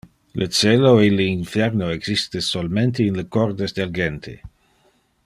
[0.41, 4.33] Le celo e le inferno existe solmente in le cordes del gente.